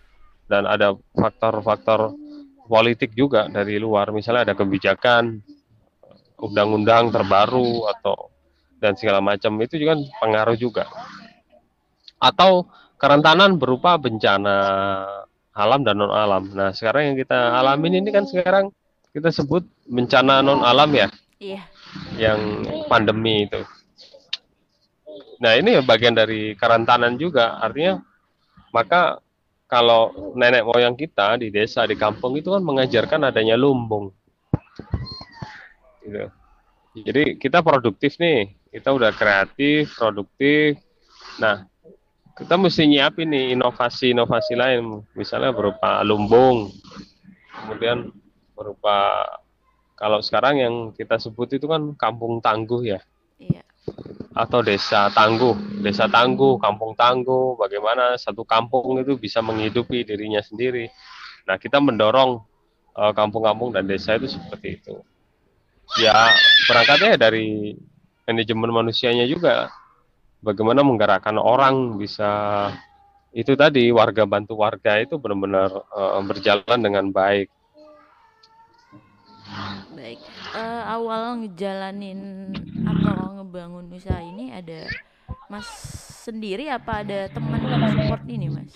dan 0.46 0.70
ada 0.70 0.94
faktor-faktor 1.18 2.14
politik 2.70 3.10
juga 3.18 3.50
dari 3.50 3.82
luar 3.82 4.14
misalnya 4.14 4.50
ada 4.50 4.54
kebijakan 4.54 5.42
undang-undang 6.38 7.10
terbaru 7.10 7.90
atau 7.90 8.29
dan 8.80 8.96
segala 8.96 9.20
macam 9.20 9.52
itu 9.60 9.76
juga 9.76 10.00
pengaruh 10.18 10.56
juga 10.56 10.88
atau 12.20 12.68
kerentanan 13.00 13.56
berupa 13.56 13.96
bencana 13.96 14.56
alam 15.56 15.80
dan 15.82 15.96
non 15.98 16.12
alam. 16.12 16.52
Nah, 16.52 16.70
sekarang 16.70 17.12
yang 17.12 17.16
kita 17.16 17.56
alamin 17.56 18.04
ini 18.04 18.12
kan 18.12 18.28
sekarang 18.28 18.68
kita 19.10 19.32
sebut 19.32 19.64
bencana 19.88 20.44
non 20.44 20.62
alam 20.62 20.92
ya, 20.92 21.08
Iya. 21.40 21.64
yang 22.20 22.40
pandemi 22.86 23.48
itu. 23.48 23.60
Nah, 25.40 25.56
ini 25.56 25.80
ya 25.80 25.82
bagian 25.82 26.12
dari 26.12 26.52
kerentanan 26.52 27.16
juga. 27.16 27.56
Artinya 27.56 28.04
maka 28.70 29.18
kalau 29.64 30.34
nenek 30.36 30.68
moyang 30.68 30.94
kita 30.94 31.40
di 31.40 31.48
desa 31.48 31.88
di 31.88 31.96
kampung 31.96 32.36
itu 32.36 32.52
kan 32.52 32.60
mengajarkan 32.60 33.32
adanya 33.32 33.56
lumbung. 33.56 34.12
Gitu. 36.04 36.28
Jadi 37.00 37.22
kita 37.40 37.64
produktif 37.64 38.20
nih, 38.20 38.52
kita 38.70 38.94
udah 38.94 39.10
kreatif, 39.10 39.98
produktif. 39.98 40.78
Nah, 41.42 41.66
kita 42.38 42.54
mesti 42.56 42.86
nyiapin 42.86 43.28
nih 43.28 43.58
inovasi-inovasi 43.58 44.54
lain, 44.56 45.04
misalnya 45.12 45.50
berupa 45.50 46.00
lumbung, 46.06 46.70
kemudian 47.60 48.08
berupa 48.54 49.26
kalau 49.98 50.24
sekarang 50.24 50.54
yang 50.56 50.74
kita 50.96 51.20
sebut 51.20 51.60
itu 51.60 51.68
kan 51.68 51.92
kampung 51.98 52.40
tangguh 52.40 52.96
ya, 52.96 53.00
Iya. 53.36 53.60
atau 54.32 54.64
desa 54.64 55.12
tangguh, 55.12 55.84
desa 55.84 56.08
tangguh, 56.08 56.56
kampung 56.56 56.96
tangguh, 56.96 57.60
bagaimana 57.60 58.16
satu 58.16 58.46
kampung 58.48 59.02
itu 59.02 59.20
bisa 59.20 59.44
menghidupi 59.44 60.06
dirinya 60.06 60.40
sendiri. 60.40 60.88
Nah, 61.44 61.60
kita 61.60 61.76
mendorong 61.82 62.40
eh, 62.96 63.12
kampung-kampung 63.12 63.76
dan 63.76 63.84
desa 63.84 64.16
itu 64.16 64.32
seperti 64.32 64.80
itu. 64.80 64.94
Ya, 66.00 66.30
berangkatnya 66.70 67.18
dari 67.18 67.74
manajemen 68.28 68.70
manusianya 68.70 69.24
juga 69.28 69.70
bagaimana 70.40 70.80
menggerakkan 70.80 71.36
orang 71.36 72.00
bisa 72.00 72.28
itu 73.30 73.54
tadi 73.54 73.94
warga 73.94 74.26
bantu 74.26 74.58
warga 74.58 74.98
itu 74.98 75.14
benar-benar 75.20 75.70
eh, 75.70 76.20
berjalan 76.26 76.80
dengan 76.82 77.06
baik. 77.14 77.48
Baik. 79.94 80.18
Eh, 80.54 80.82
awal 80.86 81.44
ngejalanin 81.44 82.50
atau 82.82 83.38
ngebangun 83.38 83.90
usaha 83.94 84.18
ini 84.18 84.50
ada 84.50 84.86
Mas 85.50 85.66
sendiri 86.22 86.70
apa 86.70 87.02
ada 87.02 87.26
teman 87.30 87.58
yang 87.58 87.82
support 87.90 88.22
ini, 88.30 88.46
Mas? 88.50 88.70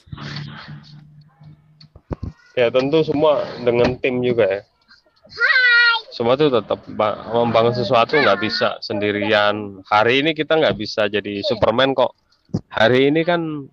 Ya 2.59 2.71
tentu 2.71 3.03
semua 3.07 3.47
dengan 3.63 3.95
tim 3.99 4.23
juga 4.23 4.47
ya. 4.47 4.63
Semua 6.15 6.39
itu 6.39 6.47
tetap 6.47 6.79
ba- 6.95 7.27
membangun 7.35 7.75
sesuatu 7.75 8.15
nggak 8.15 8.39
bisa 8.39 8.79
sendirian. 8.79 9.83
Hari 9.83 10.23
ini 10.23 10.31
kita 10.31 10.55
nggak 10.55 10.79
bisa 10.79 11.11
jadi 11.11 11.43
Superman 11.43 11.91
kok. 11.91 12.15
Hari 12.71 13.11
ini 13.11 13.27
kan 13.27 13.67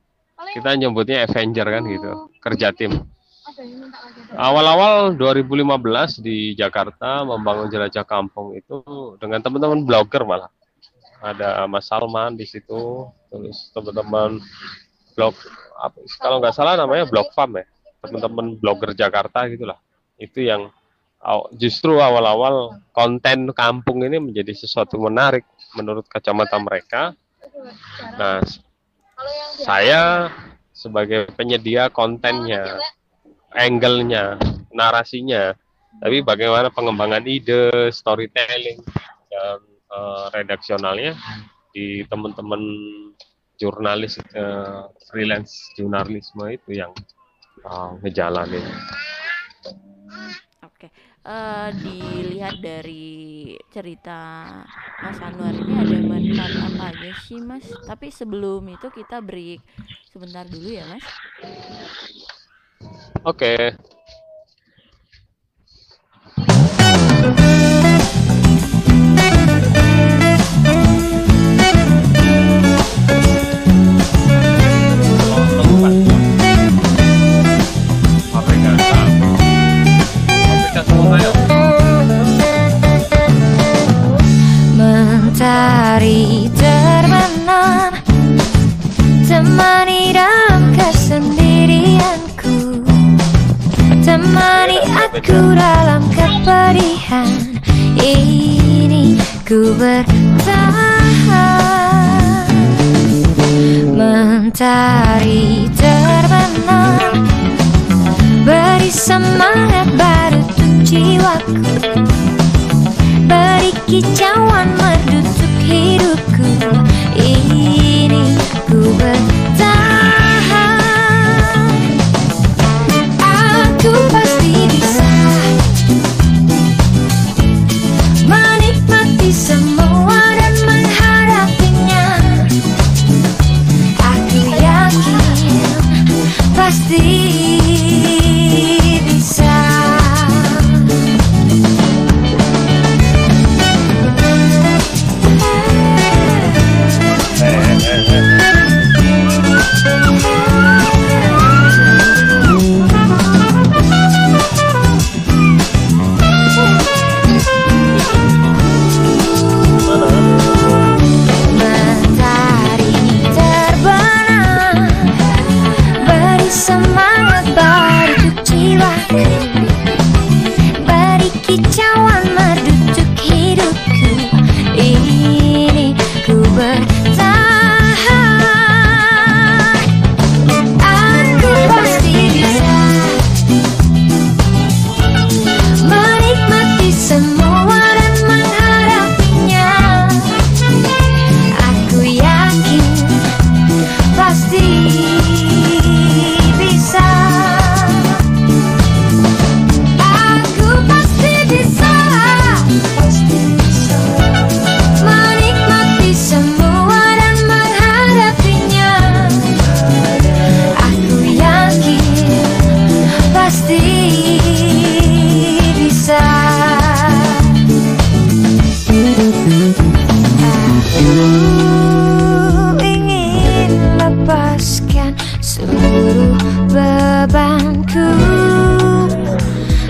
kita 0.49 0.73
nyebutnya 0.73 1.21
Avenger 1.29 1.69
kan 1.69 1.85
gitu, 1.85 2.11
kerja 2.41 2.73
tim. 2.73 3.05
Awal-awal 4.33 5.13
2015 5.21 6.17
di 6.25 6.57
Jakarta 6.57 7.21
membangun 7.21 7.69
jelajah 7.69 8.09
kampung 8.09 8.57
itu 8.57 8.81
dengan 9.21 9.37
teman-teman 9.45 9.85
blogger 9.85 10.25
malah. 10.25 10.49
Ada 11.21 11.69
Mas 11.69 11.85
Salman 11.85 12.33
di 12.33 12.49
situ, 12.49 13.05
terus 13.29 13.69
teman-teman 13.69 14.41
blog 15.13 15.37
kalau 16.17 16.41
nggak 16.41 16.57
salah 16.57 16.73
namanya 16.73 17.05
blog 17.05 17.29
farm 17.37 17.61
ya, 17.61 17.65
teman-teman 18.01 18.57
blogger 18.57 18.97
Jakarta 18.97 19.45
gitulah. 19.45 19.77
Itu 20.17 20.41
yang 20.41 20.73
justru 21.53 22.01
awal-awal 22.01 22.81
konten 22.97 23.53
kampung 23.53 24.01
ini 24.01 24.17
menjadi 24.17 24.57
sesuatu 24.57 24.97
menarik 24.97 25.45
menurut 25.77 26.09
kacamata 26.09 26.57
mereka. 26.57 27.13
Nah, 28.17 28.41
saya 29.61 30.33
sebagai 30.73 31.29
penyedia 31.37 31.93
kontennya, 31.93 32.81
angle-nya, 33.53 34.41
narasinya, 34.73 35.53
tapi 36.01 36.25
bagaimana 36.25 36.73
pengembangan 36.73 37.21
ide, 37.29 37.93
storytelling, 37.93 38.81
dan 39.29 39.59
eh, 39.93 40.25
redaksionalnya 40.33 41.13
di 41.69 42.01
teman-teman 42.09 42.61
jurnalis 43.61 44.17
eh, 44.33 44.83
freelance 45.05 45.53
jurnalisme 45.77 46.49
itu 46.49 46.81
yang 46.81 46.91
eh, 47.61 47.89
ngejalanin. 48.01 48.65
Oke. 50.65 50.89
Eh, 51.21 51.69
dilihat 51.77 52.57
dari 52.65 53.53
cerita 53.69 54.17
Mas 55.05 55.21
Anwar 55.21 55.53
ini 55.53 55.77
ada 55.77 56.01
manfaat 56.01 56.53
apa 56.65 56.83
aja 56.89 57.11
sih, 57.29 57.37
Mas? 57.37 57.65
Tapi 57.85 58.09
sebelum 58.09 58.65
itu 58.73 58.89
kita 58.89 59.21
break 59.21 59.61
sebentar 60.09 60.49
dulu 60.49 60.73
ya, 60.73 60.81
Mas. 60.89 61.05
Oke. 63.21 63.53
Mentari 63.53 64.00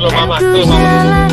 Aku 0.02 0.10
mama, 0.18 0.42
slow 0.42 0.66
mama. 0.66 1.30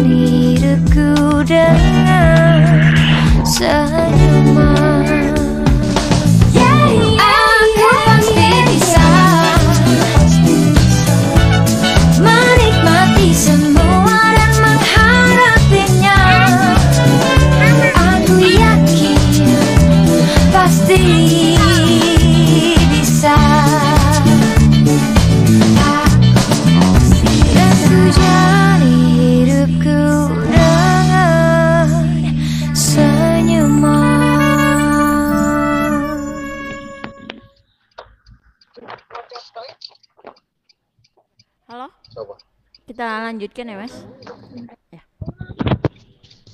Lanjutkan 43.38 43.70
ya 43.70 43.77
mas. 43.79 43.94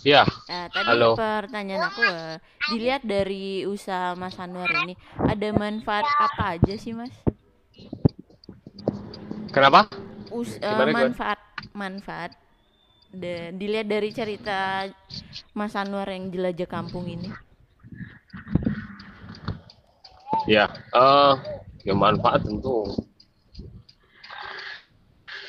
Ya, 0.04 0.28
Nah, 0.48 0.66
tadi 0.76 0.92
Halo. 0.92 1.16
pertanyaan 1.18 1.84
aku 1.88 2.02
eh, 2.12 2.36
dilihat 2.70 3.02
dari 3.14 3.64
usaha 3.74 4.12
Mas 4.22 4.36
Anwar 4.44 4.70
ini 4.80 4.92
ada 5.32 5.48
manfaat 5.62 6.06
apa 6.20 6.42
aja 6.60 6.74
sih 6.76 6.92
mas? 7.00 7.14
kenapa? 9.52 9.88
Us- 10.38 10.60
eh, 10.60 10.84
Gimana, 10.84 10.92
gimana? 10.92 11.14
manfaat 11.14 11.40
manfaat 11.82 12.32
Da- 13.22 13.52
dilihat 13.60 13.86
dari 13.94 14.10
cerita 14.18 14.58
Mas 15.58 15.74
Anwar 15.82 16.08
yang 16.14 16.24
jelajah 16.34 16.68
kampung 16.74 17.06
ini. 17.16 17.30
Ya, 20.44 20.64
eh 20.92 21.34
ya 21.88 21.94
manfaat 21.96 22.44
tentu 22.44 22.84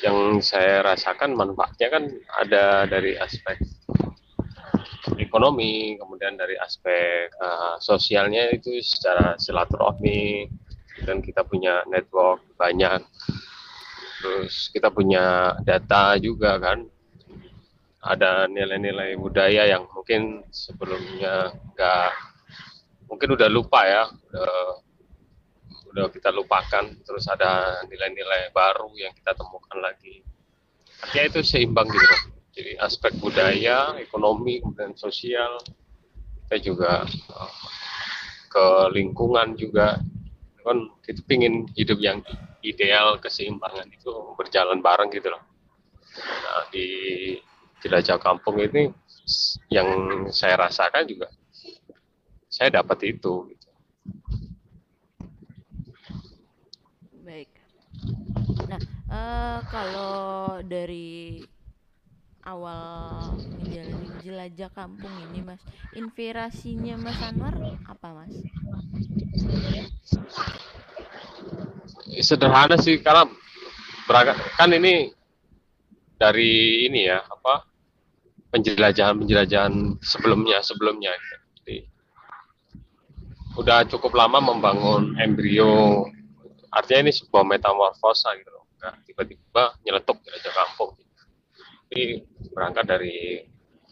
yang 0.05 0.37
saya 0.37 0.85
rasakan 0.85 1.33
manfaatnya 1.33 1.89
kan 1.89 2.03
ada 2.37 2.85
dari 2.85 3.17
aspek 3.17 3.57
ekonomi, 5.17 5.97
kemudian 5.97 6.37
dari 6.37 6.53
aspek 6.61 7.33
eh, 7.33 7.75
sosialnya 7.81 8.53
itu 8.53 8.77
secara 8.85 9.33
silaturahmi 9.41 10.45
dan 11.09 11.25
kita 11.25 11.41
punya 11.41 11.81
network 11.89 12.45
banyak, 12.53 13.01
terus 14.21 14.69
kita 14.69 14.93
punya 14.93 15.57
data 15.65 16.15
juga 16.21 16.61
kan, 16.61 16.85
ada 18.05 18.45
nilai-nilai 18.45 19.17
budaya 19.17 19.65
yang 19.65 19.89
mungkin 19.89 20.45
sebelumnya 20.53 21.51
nggak 21.73 22.09
mungkin 23.09 23.29
udah 23.33 23.49
lupa 23.49 23.81
ya, 23.89 24.03
udah 24.07 24.85
udah 25.95 26.12
kita 26.12 26.27
lupakan 26.36 26.91
terus 27.08 27.23
ada 27.31 27.79
nilai-nilai 27.88 28.51
baru 28.51 28.91
yang 28.99 29.15
kita 29.15 29.31
temukan 29.31 29.79
lagi. 29.79 30.19
Artinya 30.99 31.23
itu 31.31 31.39
seimbang 31.39 31.88
gitu 31.88 32.03
loh 32.03 32.36
jadi 32.55 32.79
aspek 32.79 33.12
budaya 33.19 33.99
ekonomi 33.99 34.63
kemudian 34.63 34.95
sosial 34.95 35.60
kita 36.47 36.55
juga 36.63 37.03
eh, 37.03 37.53
ke 38.47 38.65
lingkungan 38.95 39.60
juga. 39.60 39.99
Kan 40.65 40.89
kita 41.05 41.21
pingin 41.29 41.69
hidup 41.77 42.01
yang 42.01 42.25
ideal 42.65 43.21
keseimbangan 43.21 43.86
itu 43.91 44.10
berjalan 44.39 44.81
bareng 44.81 45.12
gitu 45.13 45.29
loh. 45.29 45.43
Nah 46.17 46.65
di 46.71 46.88
jelajah 47.84 48.17
kampung 48.17 48.58
ini 48.58 48.89
yang 49.69 49.86
saya 50.31 50.58
rasakan 50.58 51.05
juga 51.05 51.29
saya 52.49 52.81
dapat 52.81 53.13
itu 53.13 53.51
gitu. 53.51 53.69
Baik. 57.21 57.51
Eh, 59.15 59.60
kalau 59.71 60.60
dari 60.67 61.39
awal 62.43 63.39
menjalani 63.47 64.12
jelajah 64.19 64.67
kampung 64.75 65.15
ini, 65.23 65.39
Mas, 65.39 65.63
inspirasinya 65.95 66.99
Mas 66.99 67.19
Anwar 67.23 67.56
apa, 67.88 68.12
Mas? 68.12 68.36
sederhana 72.15 72.80
sih 72.80 72.95
karena 73.04 73.28
berangkat 74.08 74.39
kan 74.56 74.71
ini 74.71 75.12
dari 76.15 76.88
ini 76.88 77.12
ya 77.12 77.19
apa 77.19 77.67
penjelajahan 78.56 79.19
penjelajahan 79.19 79.99
sebelumnya 79.99 80.63
sebelumnya. 80.63 81.12
Jadi 81.60 81.88
udah 83.60 83.84
cukup 83.88 84.15
lama 84.15 84.39
membangun 84.39 85.15
embrio. 85.19 86.08
Artinya 86.71 87.08
ini 87.08 87.13
sebuah 87.15 87.43
metamorfosa 87.47 88.36
gitu 88.36 88.64
nggak 88.79 88.93
tiba-tiba 89.07 89.63
nyeletuk 89.83 90.17
aja 90.29 90.51
kampung 90.51 90.93
ini 91.93 92.25
berangkat 92.51 92.85
dari 92.85 93.45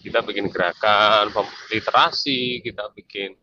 kita 0.03 0.19
bikin 0.25 0.51
gerakan 0.51 1.31
literasi 1.71 2.59
kita 2.59 2.91
bikin 2.91 3.37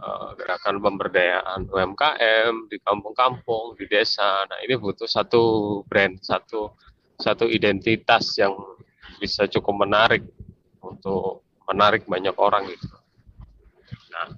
eh, 0.00 0.30
gerakan 0.40 0.80
pemberdayaan 0.80 1.68
UMKM 1.68 2.72
di 2.72 2.80
kampung-kampung, 2.80 3.76
di 3.76 3.84
desa. 3.84 4.48
Nah, 4.48 4.58
ini 4.64 4.80
butuh 4.80 5.04
satu 5.04 5.42
brand, 5.84 6.16
satu 6.24 6.72
satu 7.20 7.44
identitas 7.44 8.32
yang 8.40 8.56
bisa 9.20 9.44
cukup 9.44 9.84
menarik 9.84 10.24
untuk 10.80 11.44
menarik 11.68 12.08
banyak 12.08 12.32
orang 12.40 12.64
gitu. 12.72 12.88
Nah, 14.08 14.32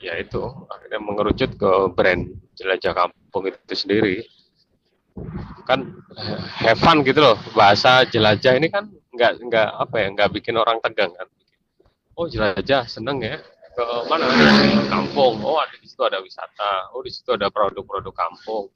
ya 0.00 0.16
itu 0.16 0.40
akhirnya 0.72 1.00
mengerucut 1.04 1.50
ke 1.60 1.72
brand 1.92 2.24
jelajah 2.56 2.96
kampung 2.96 3.52
itu 3.52 3.74
sendiri. 3.76 4.24
Kan 5.66 5.96
have 6.60 6.78
fun 6.78 7.02
gitu 7.02 7.20
loh. 7.20 7.36
Bahasa 7.56 8.04
jelajah 8.06 8.56
ini 8.56 8.68
kan 8.70 8.88
nggak 9.12 9.32
nggak 9.48 9.68
apa 9.76 9.96
ya, 9.96 10.06
nggak 10.12 10.30
bikin 10.36 10.54
orang 10.56 10.78
tegang 10.84 11.12
kan. 11.16 11.28
Oh, 12.16 12.24
jelajah 12.28 12.88
seneng 12.88 13.20
ya. 13.20 13.36
Ke 13.76 13.84
mana? 14.08 14.24
Kampung. 14.88 15.40
Oh 15.44 15.60
ada 15.60 15.76
di 15.76 15.84
situ 15.84 16.00
ada 16.00 16.20
wisata. 16.24 16.92
Oh 16.96 17.04
di 17.04 17.12
situ 17.12 17.28
ada 17.32 17.52
produk-produk 17.52 18.12
kampung. 18.12 18.72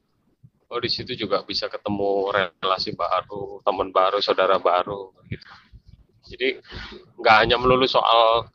Oh 0.71 0.79
di 0.79 0.91
situ 0.93 1.17
juga 1.17 1.41
bisa 1.43 1.67
ketemu 1.67 2.31
relasi 2.31 2.93
baru 2.93 3.65
teman 3.65 3.91
baru 3.91 4.21
saudara 4.21 4.61
baru 4.61 5.11
gitu. 5.33 5.47
Jadi 6.31 6.49
nggak 7.17 7.37
hanya 7.43 7.57
melulu 7.57 7.89
soal 7.89 8.47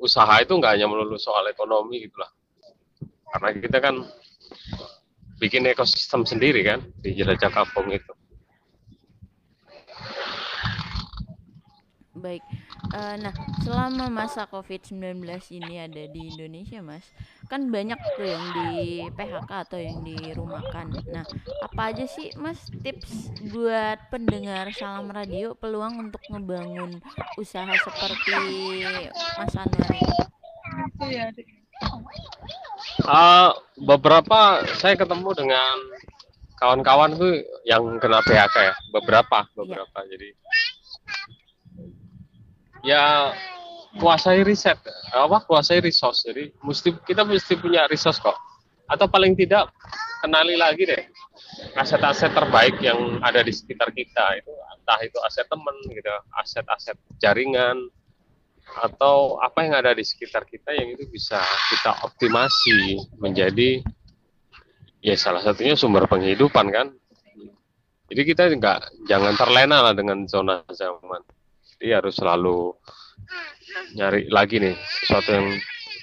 usaha 0.00 0.40
itu 0.40 0.56
nggak 0.56 0.80
hanya 0.80 0.88
melulu 0.88 1.20
soal 1.20 1.44
ekonomi 1.52 2.08
gitulah 2.08 2.32
karena 3.30 3.48
kita 3.54 3.78
kan 3.78 3.94
bikin 5.40 5.64
ekosistem 5.64 6.28
sendiri 6.28 6.60
kan 6.62 6.84
di 7.00 7.16
jelajah 7.16 7.48
kampung 7.48 7.88
itu 7.88 8.12
Baik. 12.20 12.44
Eh, 12.90 13.16
nah, 13.16 13.32
selama 13.64 14.12
masa 14.12 14.44
COVID-19 14.44 15.24
ini 15.56 15.80
ada 15.80 16.04
di 16.04 16.28
Indonesia, 16.28 16.84
Mas, 16.84 17.06
kan 17.48 17.72
banyak 17.72 17.96
tuh 17.96 18.28
yang 18.28 18.44
di 18.52 18.68
PHK 19.16 19.50
atau 19.64 19.80
yang 19.80 20.04
dirumahkan. 20.04 21.00
Nah, 21.08 21.24
apa 21.64 21.82
aja 21.94 22.04
sih, 22.04 22.28
Mas, 22.36 22.60
tips 22.84 23.32
buat 23.48 24.10
pendengar 24.12 24.68
Salam 24.76 25.08
Radio 25.08 25.56
peluang 25.56 26.10
untuk 26.12 26.20
ngebangun 26.28 27.00
usaha 27.40 27.72
seperti 27.72 28.36
Mas 29.40 29.54
Anwar 29.56 29.88
Ah, 33.06 33.54
beberapa 33.80 34.64
saya 34.76 34.96
ketemu 34.96 35.32
dengan 35.32 35.76
kawan-kawan 36.60 37.16
tuh 37.16 37.40
yang 37.64 37.96
kena 37.96 38.20
PHK 38.20 38.56
ya. 38.60 38.74
Beberapa 38.92 39.48
beberapa. 39.56 39.98
Jadi 40.08 40.28
ya 42.84 43.32
kuasai 43.96 44.44
riset. 44.44 44.76
Apa? 45.12 45.44
Kuasai 45.44 45.80
resource. 45.80 46.28
Jadi 46.28 46.52
mesti 46.60 46.92
kita 47.04 47.24
mesti 47.24 47.56
punya 47.56 47.88
resource 47.88 48.20
kok. 48.20 48.36
Atau 48.90 49.06
paling 49.06 49.38
tidak 49.38 49.70
kenali 50.20 50.58
lagi 50.58 50.84
deh 50.84 51.02
aset-aset 51.76 52.34
terbaik 52.36 52.76
yang 52.82 53.22
ada 53.24 53.40
di 53.40 53.52
sekitar 53.54 53.88
kita. 53.94 54.40
Itu 54.42 54.52
entah 54.76 55.00
itu 55.00 55.18
aset 55.24 55.46
teman 55.48 55.76
gitu 55.88 56.10
aset-aset 56.36 56.96
jaringan 57.22 57.88
atau 58.78 59.42
apa 59.42 59.66
yang 59.66 59.74
ada 59.74 59.90
di 59.96 60.06
sekitar 60.06 60.46
kita 60.46 60.70
yang 60.70 60.94
itu 60.94 61.08
bisa 61.10 61.42
kita 61.74 62.06
optimasi 62.06 63.02
menjadi 63.18 63.82
ya 65.02 65.16
salah 65.18 65.42
satunya 65.42 65.74
sumber 65.74 66.06
penghidupan 66.06 66.66
kan 66.70 66.86
jadi 68.10 68.22
kita 68.22 68.42
nggak 68.54 69.06
jangan 69.10 69.34
terlena 69.34 69.82
lah 69.82 69.94
dengan 69.96 70.22
zona 70.30 70.62
zaman 70.70 71.22
jadi 71.76 71.98
harus 71.98 72.14
selalu 72.18 72.74
nyari 73.98 74.30
lagi 74.30 74.62
nih 74.62 74.76
sesuatu 74.76 75.30
yang 75.34 75.48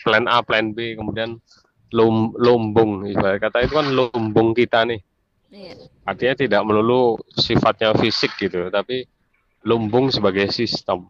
plan 0.04 0.26
A 0.28 0.44
plan 0.44 0.76
B 0.76 0.96
kemudian 1.00 1.40
lum, 1.96 2.36
lumbung 2.36 3.08
ibarat 3.08 3.40
kata 3.40 3.64
itu 3.64 3.74
kan 3.76 3.88
lumbung 3.92 4.52
kita 4.52 4.84
nih 4.84 5.00
Iya. 5.48 5.80
artinya 6.04 6.36
tidak 6.36 6.62
melulu 6.68 7.16
sifatnya 7.32 7.96
fisik 7.96 8.36
gitu 8.36 8.68
tapi 8.68 9.08
lumbung 9.64 10.12
sebagai 10.12 10.52
sistem. 10.52 11.08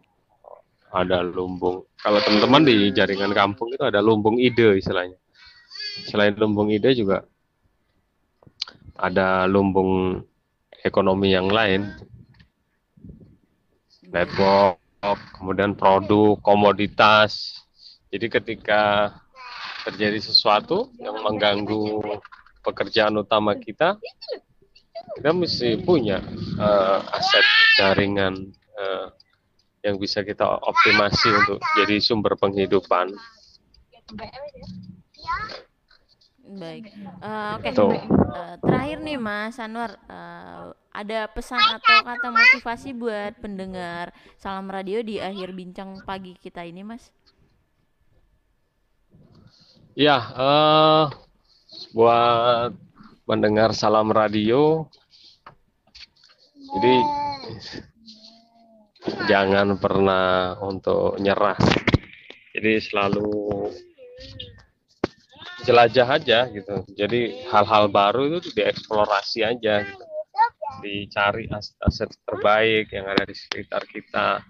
Ada 0.88 1.20
lumbung. 1.20 1.84
Kalau 2.00 2.18
teman-teman 2.24 2.64
di 2.64 2.88
jaringan 2.96 3.36
kampung 3.36 3.68
itu 3.72 3.84
ada 3.84 4.00
lumbung 4.00 4.40
ide 4.40 4.80
istilahnya. 4.80 5.20
Selain 6.08 6.32
lumbung 6.32 6.72
ide 6.72 6.96
juga 6.96 7.28
ada 8.98 9.44
lumbung 9.44 10.22
ekonomi 10.82 11.36
yang 11.36 11.52
lain. 11.52 11.86
Network, 14.08 14.80
kemudian 15.36 15.76
produk, 15.76 16.40
komoditas. 16.40 17.60
Jadi 18.08 18.26
ketika 18.32 19.12
terjadi 19.84 20.16
sesuatu 20.18 20.88
yang 20.96 21.20
mengganggu 21.20 22.00
pekerjaan 22.64 23.20
utama 23.20 23.52
kita, 23.52 24.00
kita 25.16 25.30
mesti 25.32 25.80
punya 25.84 26.24
uh, 26.56 27.04
aset 27.12 27.46
jaringan 27.76 28.48
uh, 28.80 29.12
yang 29.82 29.96
bisa 29.96 30.26
kita 30.26 30.44
optimasi 30.44 31.30
untuk 31.30 31.58
jadi 31.78 31.96
sumber 32.02 32.34
penghidupan. 32.34 33.14
Baik. 36.48 36.88
Uh, 37.20 37.60
Oke. 37.60 37.68
Tuh. 37.76 37.92
Uh, 37.92 38.54
terakhir 38.64 38.98
nih 39.04 39.20
Mas 39.20 39.60
Anwar, 39.60 40.00
uh, 40.08 40.72
ada 40.88 41.28
pesan 41.28 41.60
atau 41.60 42.00
kata 42.00 42.32
motivasi 42.32 42.96
buat 42.96 43.36
pendengar 43.36 44.16
Salam 44.40 44.72
Radio 44.72 45.04
di 45.04 45.20
akhir 45.20 45.52
bincang 45.52 46.00
pagi 46.08 46.32
kita 46.40 46.64
ini, 46.64 46.80
Mas? 46.80 47.12
Ya, 49.92 50.16
uh, 50.32 51.04
buat 51.92 52.72
mendengar 53.28 53.76
Salam 53.76 54.08
Radio, 54.08 54.88
jadi 56.56 56.94
jangan 59.26 59.76
pernah 59.80 60.56
untuk 60.64 61.16
nyerah. 61.20 61.58
Jadi 62.54 62.72
selalu 62.82 63.70
jelajah 65.64 66.08
aja 66.08 66.38
gitu. 66.50 66.86
Jadi 66.96 67.44
hal-hal 67.48 67.92
baru 67.92 68.28
itu 68.32 68.50
dieksplorasi 68.54 69.44
aja 69.44 69.84
gitu. 69.84 70.04
Dicari 70.84 71.48
aset 71.52 72.10
terbaik 72.24 72.92
yang 72.94 73.06
ada 73.08 73.24
di 73.26 73.34
sekitar 73.34 73.84
kita. 73.88 74.42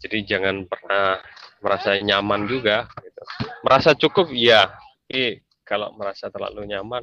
Jadi 0.00 0.18
jangan 0.24 0.64
pernah 0.64 1.20
merasa 1.60 1.96
nyaman 2.00 2.48
juga 2.48 2.88
gitu. 3.04 3.22
Merasa 3.60 3.92
cukup 3.92 4.32
iya, 4.32 4.72
tapi 5.10 5.42
kalau 5.66 5.90
merasa 5.98 6.30
terlalu 6.30 6.70
nyaman 6.70 7.02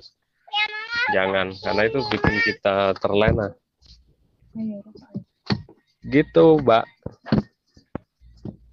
jangan 1.12 1.52
karena 1.60 1.84
itu 1.92 2.00
bikin 2.08 2.36
kita 2.40 2.96
terlena. 3.04 3.52
Gitu, 6.08 6.46
Mbak. 6.64 6.86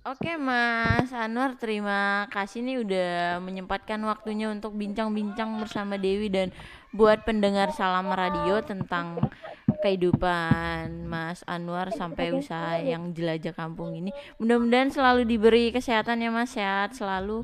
Oke 0.04 0.36
Mas 0.36 1.08
Anwar, 1.16 1.56
terima 1.56 2.28
kasih 2.28 2.60
nih 2.60 2.76
udah 2.84 3.40
menyempatkan 3.40 3.96
waktunya 4.04 4.52
untuk 4.52 4.76
bincang-bincang 4.76 5.56
bersama 5.56 5.96
Dewi 5.96 6.28
dan 6.28 6.52
buat 6.92 7.24
pendengar 7.24 7.72
Salam 7.72 8.12
Radio 8.12 8.60
tentang 8.60 9.32
kehidupan 9.80 11.08
Mas 11.08 11.40
Anwar 11.48 11.88
sampai 11.96 12.36
usaha 12.36 12.76
yang 12.84 13.16
jelajah 13.16 13.56
kampung 13.56 13.96
ini. 13.96 14.12
Mudah-mudahan 14.36 14.92
selalu 14.92 15.24
diberi 15.24 15.72
kesehatan 15.72 16.20
ya 16.20 16.28
Mas, 16.28 16.52
sehat 16.52 16.92
selalu. 16.92 17.40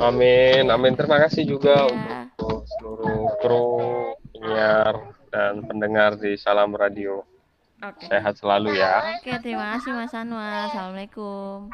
Amin, 0.00 0.72
amin. 0.72 0.96
Terima 0.96 1.20
kasih 1.20 1.44
juga 1.44 1.84
Ya. 1.84 2.32
untuk 2.40 2.64
seluruh 2.80 3.28
kru 3.44 3.68
penyiar 4.32 4.96
dan 5.28 5.60
pendengar 5.68 6.16
di 6.16 6.32
Salam 6.40 6.72
Radio. 6.72 7.28
Oke. 7.80 8.12
Sehat 8.12 8.36
selalu 8.36 8.76
ya. 8.76 9.00
Oke, 9.16 9.32
terima 9.40 9.76
kasih 9.76 9.96
Mas 9.96 10.12
Anwar. 10.12 10.68
Assalamualaikum. 10.68 11.72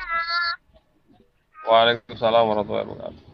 Waalaikumsalam 1.66 2.47
warahmatullahi 2.47 2.87
wabarakatuh. 2.87 3.26